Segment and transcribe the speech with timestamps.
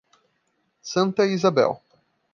[0.81, 1.79] Santa Isabel